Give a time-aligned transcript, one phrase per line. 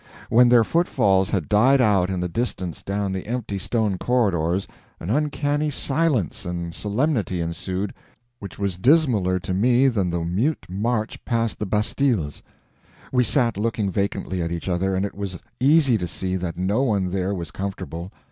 [0.31, 4.67] When their footfalls had died out in the distance down the empty stone corridors
[4.99, 7.93] an uncanny silence and solemnity ensued
[8.39, 12.41] which was dismaler to me than the mute march past the bastilles.
[13.11, 16.81] We sat looking vacantly at each other, and it was easy to see that no
[16.81, 18.11] one there was comfortable.